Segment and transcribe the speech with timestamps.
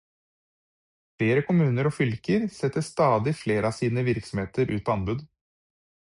[1.19, 5.25] Flere kommuner og fylker setter stadig flere av sine virksomheter ut på anbud.